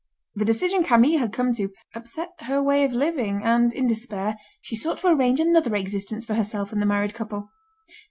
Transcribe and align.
The 0.33 0.45
decision 0.45 0.81
Camille 0.83 1.19
had 1.19 1.31
come 1.31 1.53
to, 1.53 1.69
upset 1.93 2.31
her 2.39 2.59
way 2.63 2.83
of 2.83 2.91
living, 2.91 3.43
and, 3.43 3.71
in 3.71 3.85
despair, 3.85 4.35
she 4.59 4.75
sought 4.75 4.97
to 4.97 5.07
arrange 5.09 5.39
another 5.39 5.75
existence 5.75 6.25
for 6.25 6.33
herself 6.33 6.71
and 6.71 6.81
the 6.81 6.87
married 6.87 7.13
couple. 7.13 7.49